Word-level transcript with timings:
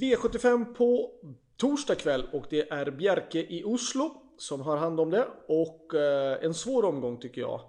V75 0.00 0.74
på 0.74 1.10
torsdag 1.56 1.94
kväll 1.94 2.26
och 2.32 2.46
det 2.50 2.70
är 2.70 2.90
Bjerke 2.90 3.38
i 3.38 3.64
Oslo 3.64 4.10
som 4.38 4.60
har 4.60 4.76
hand 4.76 5.00
om 5.00 5.10
det 5.10 5.28
och 5.48 5.94
eh, 5.94 6.44
en 6.44 6.54
svår 6.54 6.84
omgång 6.84 7.20
tycker 7.20 7.40
jag. 7.40 7.60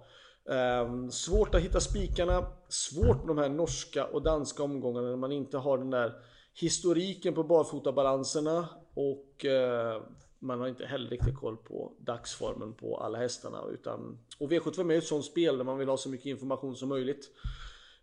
Eh, 0.50 1.08
svårt 1.08 1.54
att 1.54 1.60
hitta 1.60 1.80
spikarna, 1.80 2.46
svårt 2.68 3.16
med 3.16 3.26
de 3.26 3.38
här 3.38 3.48
norska 3.48 4.04
och 4.04 4.22
danska 4.22 4.62
omgångarna 4.62 5.08
när 5.08 5.16
man 5.16 5.32
inte 5.32 5.58
har 5.58 5.78
den 5.78 5.90
där 5.90 6.12
historiken 6.54 7.34
på 7.34 7.44
barfotabalanserna 7.44 8.68
och 8.94 9.44
eh, 9.44 10.02
man 10.38 10.60
har 10.60 10.68
inte 10.68 10.86
heller 10.86 11.10
riktigt 11.10 11.36
koll 11.36 11.56
på 11.56 11.92
dagsformen 11.98 12.74
på 12.74 12.96
alla 12.96 13.18
hästarna 13.18 13.64
utan 13.72 14.18
och 14.38 14.52
V75 14.52 14.92
är 14.92 14.98
ett 14.98 15.04
sånt 15.04 15.24
spel 15.24 15.58
där 15.58 15.64
man 15.64 15.78
vill 15.78 15.88
ha 15.88 15.96
så 15.96 16.08
mycket 16.08 16.26
information 16.26 16.76
som 16.76 16.88
möjligt. 16.88 17.30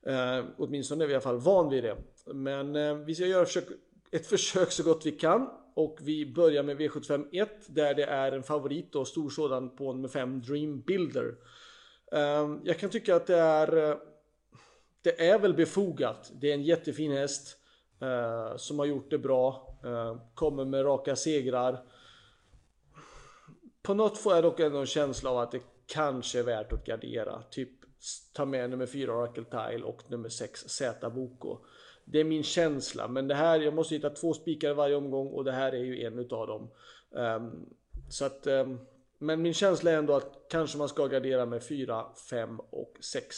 Eh, 0.07 0.45
åtminstone 0.57 1.03
är 1.03 1.07
vi 1.07 1.13
i 1.13 1.15
alla 1.15 1.21
fall 1.21 1.39
van 1.39 1.69
vid 1.69 1.83
det. 1.83 1.97
Men 2.33 2.75
eh, 2.75 2.95
vi 2.95 3.15
ska 3.15 3.25
göra 3.25 3.45
försök, 3.45 3.67
ett 4.11 4.27
försök 4.27 4.71
så 4.71 4.83
gott 4.83 5.05
vi 5.05 5.11
kan 5.11 5.49
och 5.73 5.97
vi 6.01 6.33
börjar 6.33 6.63
med 6.63 6.77
V75 6.77 7.27
1 7.31 7.49
där 7.67 7.93
det 7.93 8.05
är 8.05 8.31
en 8.31 8.43
favorit 8.43 8.95
och 8.95 9.07
stor 9.07 9.29
sådan 9.29 9.75
på 9.75 9.93
nummer 9.93 10.07
5 10.07 10.41
Dream 10.41 10.81
Builder. 10.81 11.35
Ehm, 12.11 12.61
jag 12.63 12.79
kan 12.79 12.89
tycka 12.89 13.15
att 13.15 13.27
det 13.27 13.37
är 13.37 13.89
eh, 13.89 13.97
det 15.01 15.29
är 15.29 15.39
väl 15.39 15.53
befogat. 15.53 16.31
Det 16.35 16.49
är 16.49 16.53
en 16.53 16.63
jättefin 16.63 17.11
häst 17.11 17.57
eh, 18.01 18.57
som 18.57 18.79
har 18.79 18.85
gjort 18.85 19.09
det 19.09 19.17
bra. 19.17 19.77
Eh, 19.83 20.17
kommer 20.33 20.65
med 20.65 20.85
raka 20.85 21.15
segrar. 21.15 21.83
På 23.81 23.93
något 23.93 24.17
får 24.17 24.33
jag 24.33 24.43
dock 24.43 24.59
ändå 24.59 24.79
en 24.79 24.85
känsla 24.85 25.29
av 25.29 25.37
att 25.37 25.51
det 25.51 25.61
kanske 25.85 26.39
är 26.39 26.43
värt 26.43 26.73
att 26.73 26.85
gardera. 26.85 27.41
Typ 27.41 27.69
ta 28.33 28.45
med 28.45 28.69
nummer 28.69 28.85
4 28.85 29.13
Oracle 29.13 29.43
Tile 29.43 29.83
och 29.83 30.11
nummer 30.11 30.29
6 30.29 30.69
Z 30.69 31.09
Boko. 31.09 31.57
Det 32.09 32.19
är 32.19 32.23
min 32.23 32.43
känsla, 32.43 33.07
men 33.07 33.27
det 33.27 33.35
här, 33.35 33.59
jag 33.59 33.73
måste 33.73 33.95
hitta 33.95 34.09
två 34.09 34.33
spikar 34.33 34.73
varje 34.73 34.95
omgång 34.95 35.27
och 35.27 35.43
det 35.43 35.51
här 35.51 35.71
är 35.71 35.83
ju 35.83 36.03
en 36.03 36.19
utav 36.19 36.47
dem. 36.47 36.69
Um, 37.09 37.69
så 38.09 38.25
att, 38.25 38.47
um, 38.47 38.79
men 39.17 39.41
min 39.41 39.53
känsla 39.53 39.91
är 39.91 39.97
ändå 39.97 40.15
att 40.15 40.45
kanske 40.49 40.77
man 40.77 40.89
ska 40.89 41.07
gardera 41.07 41.45
med 41.45 41.63
4, 41.63 42.05
5 42.29 42.59
och 42.59 42.97
6. 42.99 43.35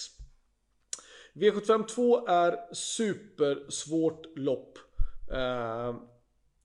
V75 1.33 1.85
2 1.87 2.27
är 2.27 2.73
supersvårt 2.73 4.37
lopp. 4.37 4.77
Uh, 5.31 5.95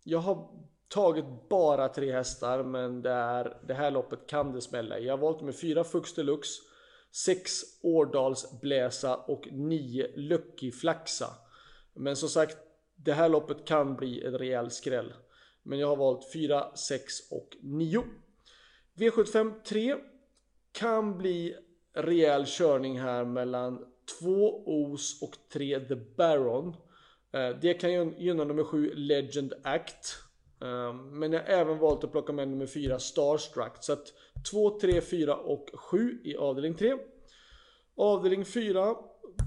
jag 0.05 0.19
har 0.19 0.49
tagit 0.89 1.49
bara 1.49 1.89
tre 1.89 2.13
hästar 2.13 2.63
men 2.63 3.03
det, 3.03 3.11
är, 3.11 3.57
det 3.67 3.75
här 3.75 3.91
loppet 3.91 4.27
kan 4.27 4.53
det 4.53 4.61
smälla 4.61 4.99
Jag 4.99 5.13
har 5.13 5.19
valt 5.19 5.43
med 5.43 5.57
4 5.57 5.85
Fux 5.85 6.15
Deluxe 6.15 6.63
6 7.13 7.53
Årdals 7.83 8.61
Bläsa 8.61 9.17
och 9.17 9.49
9 9.53 10.11
Lucky 10.17 10.73
Flaxa. 10.73 11.27
Men 11.95 12.17
som 12.17 12.29
sagt, 12.29 12.57
det 12.97 13.13
här 13.13 13.29
loppet 13.29 13.65
kan 13.65 13.97
bli 13.97 14.25
en 14.25 14.39
rejäl 14.39 14.71
skräll. 14.71 15.13
Men 15.63 15.79
jag 15.79 15.89
har 15.89 15.97
valt 15.97 16.33
4, 16.33 16.77
6 16.77 17.31
och 17.31 17.57
9. 17.63 18.05
V75 18.95 19.63
3 19.63 19.97
kan 20.73 21.19
bli 21.19 21.57
rejäl 21.95 22.45
körning 22.47 23.01
här 23.01 23.25
mellan 23.25 23.85
2 24.21 24.65
Os 24.67 25.23
och 25.23 25.37
3 25.53 25.81
The 25.81 25.97
Baron. 25.97 26.77
Eh, 27.33 27.49
det 27.61 27.75
kan 27.75 28.19
gynna 28.19 28.45
nummer 28.45 28.65
7 28.65 28.95
Legend 28.95 29.53
Act. 29.65 30.19
Eh, 30.63 30.93
men 30.93 31.33
jag 31.33 31.41
har 31.41 31.49
även 31.49 31.79
valt 31.79 32.05
att 32.05 32.13
plocka 32.13 32.33
med 32.33 32.49
nummer 32.49 32.67
4 32.67 32.99
Starstruck. 32.99 33.73
Så 33.81 33.93
att 33.93 34.13
2, 34.51 34.81
3, 34.81 35.01
4 35.01 35.37
och 35.37 35.71
7 35.75 36.21
i 36.25 36.37
avdelning 36.37 36.75
3. 36.75 36.95
Avdelning 37.97 38.45
4 38.45 38.97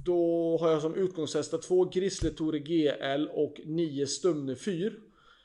då 0.07 0.57
har 0.61 0.69
jag 0.69 0.81
som 0.81 0.95
utgångshästar 0.95 1.57
2 1.57 1.85
Grisletore 1.85 2.59
GL 2.59 3.27
och 3.33 3.61
9 3.65 4.07
Stumne 4.07 4.55
4. 4.55 4.91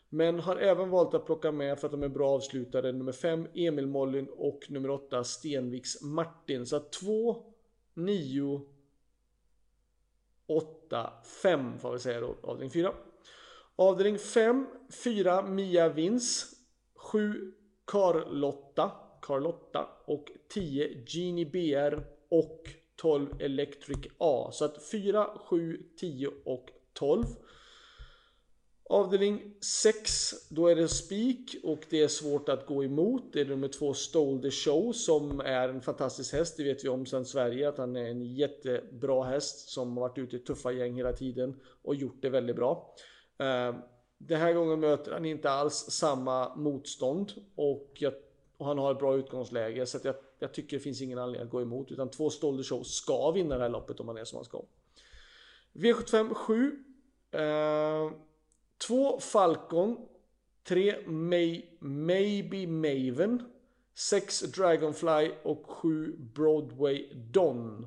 Men 0.09 0.41
har 0.41 0.57
även 0.57 0.91
valt 0.91 1.15
att 1.15 1.27
plocka 1.27 1.53
med 1.53 1.79
för 1.79 1.87
att 1.87 1.93
de 1.93 2.03
är 2.03 2.09
bra 2.09 2.31
avslutare 2.31 2.93
nummer 2.93 3.13
5 3.13 3.49
Emil 3.55 3.87
Mollin 3.87 4.29
och 4.37 4.61
nummer 4.69 4.91
8 4.91 5.25
Stenviks 5.25 6.03
Martin. 6.03 6.67
Så 6.67 6.77
att 6.77 6.93
2, 6.93 7.45
9, 7.95 8.61
8, 10.47 11.13
5 11.43 11.79
får 11.79 11.93
vi 11.93 11.99
säga 11.99 12.21
då, 12.21 12.37
avdelning 12.43 12.71
4. 12.71 12.93
Avdelning 13.77 14.19
5, 14.19 14.67
4 15.05 15.43
Mia 15.43 15.89
Vins, 15.89 16.55
7 16.95 17.53
Carlotta, 17.85 18.93
Carlotta 19.23 19.89
och 20.05 20.25
10 20.49 21.05
Genie 21.07 21.47
BR 21.47 22.05
och 22.29 22.82
12 23.03 23.27
Electric 23.39 23.99
A. 24.19 24.49
Så 24.53 24.65
att 24.65 24.91
4, 24.91 25.27
7, 25.49 25.83
10 25.97 26.29
och 26.45 26.71
12. 26.93 27.25
Avdelning 28.85 29.55
6, 29.61 30.35
då 30.51 30.67
är 30.67 30.77
det 30.77 30.89
spik 30.89 31.57
och 31.65 31.81
det 31.91 32.03
är 32.03 32.09
svårt 32.09 32.49
att 32.49 32.67
gå 32.67 32.85
emot. 32.85 33.23
Det 33.33 33.41
är 33.41 33.45
nummer 33.45 33.69
2 33.69 33.95
Stole 33.95 34.43
the 34.43 34.51
Show 34.51 34.93
som 34.93 35.41
är 35.41 35.69
en 35.69 35.81
fantastisk 35.81 36.33
häst. 36.33 36.57
Det 36.57 36.65
vet 36.65 36.85
vi 36.85 36.89
om 36.89 37.07
sedan 37.07 37.25
Sverige 37.25 37.69
att 37.69 37.79
han 37.79 37.97
är 37.97 38.05
en 38.05 38.35
jättebra 38.35 39.25
häst 39.25 39.69
som 39.69 39.97
har 39.97 40.09
varit 40.09 40.19
ute 40.19 40.37
i 40.37 40.39
tuffa 40.39 40.73
gäng 40.73 40.95
hela 40.95 41.13
tiden 41.13 41.61
och 41.83 41.95
gjort 41.95 42.23
det 42.23 42.31
väldigt 42.31 42.57
bra. 42.57 42.95
Eh, 43.39 43.75
den 44.19 44.41
här 44.41 44.53
gången 44.53 44.81
möter 44.81 45.13
han 45.13 45.25
inte 45.25 45.51
alls 45.51 45.75
samma 45.75 46.55
motstånd 46.55 47.33
och, 47.55 47.91
jag, 47.95 48.13
och 48.63 48.69
han 48.69 48.79
har 48.79 48.93
ett 48.93 48.99
bra 48.99 49.17
utgångsläge 49.17 49.87
så 49.87 49.99
jag, 50.03 50.15
jag, 50.39 50.55
tycker 50.55 50.77
det 50.77 50.83
finns 50.83 51.03
ingen 51.03 51.19
anledning 51.19 51.47
att 51.47 51.53
gå 51.53 51.63
emot 51.63 51.93
utan 51.93 52.11
två 52.11 52.31
Stolder 52.31 52.65
Show 52.65 52.83
ska 52.83 53.31
vinna 53.31 53.57
det 53.57 53.63
här 53.63 53.69
loppet 53.69 54.01
om 54.01 54.07
man 54.07 54.17
är 54.17 54.25
som 54.25 54.37
han 54.37 54.45
ska. 54.45 54.63
V75 55.73 56.35
7 56.35 56.85
eh, 57.31 58.13
Två 58.87 59.21
Falcon 59.21 59.97
3 60.69 61.07
May, 61.07 61.63
Maybe 61.79 62.67
Maven 62.67 63.43
6 63.95 64.41
Dragonfly 64.41 65.31
och 65.43 65.71
7 65.71 66.17
Broadway 66.19 67.13
Don. 67.15 67.87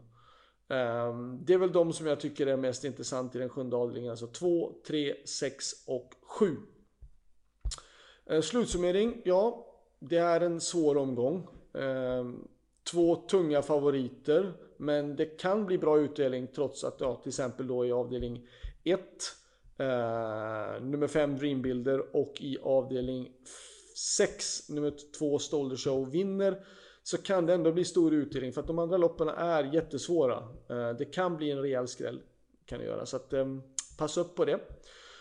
Um, 0.68 1.46
det 1.46 1.53
är 1.53 1.58
väl 1.58 1.72
de 1.72 1.94
som 1.94 2.06
jag 2.06 2.19
tycker 2.19 2.47
är 2.47 2.58
mest 2.58 2.84
intressant 2.84 3.35
i 3.35 3.40
den 3.40 3.50
sjunde 3.50 3.75
avdelningen. 3.75 4.12
Alltså 4.12 4.28
2, 4.28 4.74
3, 4.88 5.16
6 5.25 5.74
och 5.88 6.14
7. 6.22 6.46
Uh, 6.46 6.58
eh, 8.25 8.41
slutsummering, 8.41 9.22
ja. 9.25 9.65
Det 10.00 10.17
är 10.17 10.41
en 10.41 10.61
svår 10.61 10.97
omgång. 10.97 11.47
Ehm, 11.73 12.47
två 12.91 13.16
tunga 13.16 13.61
favoriter. 13.61 14.53
Men 14.78 15.16
det 15.16 15.25
kan 15.25 15.66
bli 15.66 15.78
bra 15.78 16.00
utdelning 16.00 16.47
trots 16.47 16.83
att 16.83 17.01
ja, 17.01 17.16
till 17.16 17.29
exempel 17.29 17.67
då 17.67 17.85
i 17.85 17.91
avdelning 17.91 18.47
1 18.84 19.00
uh, 19.79 19.88
eh, 19.88 20.81
nummer 20.81 21.07
5 21.07 21.38
Dreambuilder 21.38 22.16
och 22.16 22.34
i 22.39 22.57
avdelning 22.63 23.31
6 24.17 24.69
nummer 24.69 24.94
2 25.19 25.39
Stolder 25.39 25.75
Show 25.75 26.11
vinner 26.11 26.66
så 27.03 27.17
kan 27.17 27.45
det 27.45 27.53
ändå 27.53 27.72
bli 27.72 27.85
stor 27.85 28.13
utdelning 28.13 28.53
för 28.53 28.61
att 28.61 28.67
de 28.67 28.79
andra 28.79 28.97
loppen 28.97 29.28
är 29.28 29.73
jättesvåra. 29.73 30.38
Eh, 30.69 30.89
det 30.97 31.05
kan 31.05 31.38
bli 31.38 31.51
en 31.51 31.61
rejäl 31.61 31.88
skräll. 31.88 32.22
Kan 32.66 32.79
det 32.79 32.85
göra. 32.85 33.05
Så 33.05 33.16
att 33.16 33.34
ehm, 33.34 33.61
passa 33.97 34.22
upp 34.22 34.35
på 34.35 34.45
det. 34.45 34.59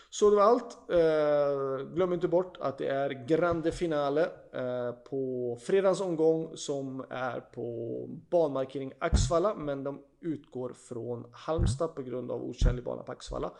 Så 0.09 0.29
det 0.29 0.35
var 0.35 0.43
allt. 0.43 0.89
Eh, 0.89 1.87
glöm 1.93 2.13
inte 2.13 2.27
bort 2.27 2.57
att 2.59 2.77
det 2.77 2.87
är 2.87 3.09
Grande 3.27 3.71
Finale 3.71 4.21
eh, 4.53 4.91
på 4.91 5.57
fredagens 5.61 6.01
omgång 6.01 6.51
som 6.57 7.05
är 7.09 7.39
på 7.39 8.07
banmarkering 8.31 8.93
Axvalla. 8.99 9.55
Men 9.55 9.83
de 9.83 10.01
utgår 10.21 10.73
från 10.73 11.25
Halmstad 11.31 11.95
på 11.95 12.01
grund 12.01 12.31
av 12.31 12.43
otjänlig 12.43 12.83
bana 12.85 13.03
på 13.03 13.11
Axvalla. 13.11 13.51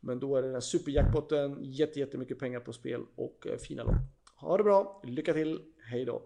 Men 0.00 0.20
då 0.20 0.36
är 0.36 0.42
det 0.42 0.48
den 0.48 0.54
här 0.54 0.60
superjackpotten, 0.60 1.58
jättemycket 1.62 2.38
pengar 2.38 2.60
på 2.60 2.72
spel 2.72 3.00
och 3.16 3.46
eh, 3.46 3.56
fina 3.56 3.82
lopp. 3.82 3.94
Ha 4.36 4.56
det 4.56 4.64
bra, 4.64 5.02
lycka 5.04 5.32
till, 5.32 5.60
hejdå! 5.90 6.22